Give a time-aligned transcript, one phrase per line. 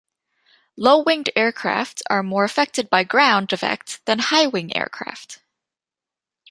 [0.77, 5.41] Low winged aircraft are more affected by ground effect than high wing aircraft.